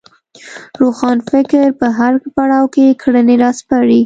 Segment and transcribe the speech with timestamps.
[0.81, 3.99] روښانفکر په هر پړاو کې کړنې راسپړي